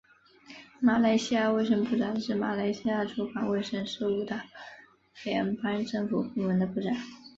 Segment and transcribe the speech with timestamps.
[0.79, 4.41] 马来西亚卫生部长是马来西亚主管卫生事务的
[5.23, 6.91] 联邦政府部门的部长。